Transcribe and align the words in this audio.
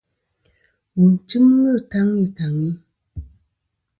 Wu 0.97 1.07
tɨmlɨ 1.27 1.71
taŋi 1.91 2.23
taŋi. 2.37 2.69